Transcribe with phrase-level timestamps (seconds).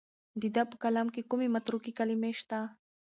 [0.41, 2.59] د ده په کلام کې کومې متروکې کلمې شته؟